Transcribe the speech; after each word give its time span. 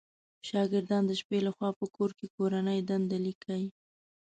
شاګردان 0.49 1.03
د 1.07 1.11
شپې 1.21 1.39
لخوا 1.47 1.69
په 1.79 1.85
کور 1.95 2.11
کې 2.17 2.27
کورنۍ 2.35 2.79
دنده 2.89 3.17
ليکئ 3.25 3.63